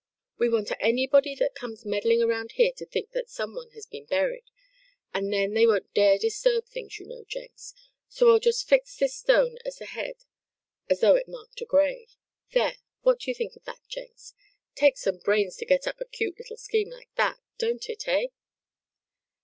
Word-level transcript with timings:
"We 0.39 0.49
want 0.49 0.71
anybody 0.79 1.35
that 1.35 1.53
comes 1.53 1.85
meddling 1.85 2.23
around 2.23 2.53
here 2.53 2.71
to 2.77 2.87
think 2.87 3.11
that 3.11 3.29
some 3.29 3.53
one 3.53 3.69
has 3.73 3.85
been 3.85 4.05
buried, 4.05 4.45
and 5.13 5.31
then 5.31 5.53
they 5.53 5.67
won't 5.67 5.93
dare 5.93 6.17
disturb 6.17 6.65
things, 6.65 6.97
you 6.97 7.05
know, 7.05 7.23
Jenks. 7.23 7.75
So 8.09 8.31
I'll 8.31 8.39
just 8.39 8.67
fix 8.67 8.97
this 8.97 9.13
stone 9.15 9.59
at 9.63 9.75
the 9.75 9.85
head 9.85 10.15
as 10.89 11.01
though 11.01 11.13
it 11.17 11.27
marked 11.27 11.61
a 11.61 11.65
grave. 11.65 12.15
There, 12.51 12.77
what 13.03 13.19
do 13.19 13.29
you 13.29 13.35
think 13.35 13.55
of 13.55 13.63
that, 13.65 13.87
Jenks? 13.89 14.33
Takes 14.73 15.01
some 15.03 15.19
brains 15.19 15.55
to 15.57 15.65
get 15.67 15.85
up 15.85 16.01
a 16.01 16.05
cute 16.05 16.39
little 16.39 16.57
scheme 16.57 16.89
like 16.89 17.13
that, 17.17 17.37
don't 17.59 17.87
it, 17.87 18.07
eh?" 18.07 18.29